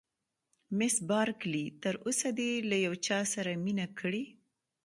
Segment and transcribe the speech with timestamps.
[0.77, 4.23] مس بارکلي: تر اوسه دې له یو چا سره مینه کړې؟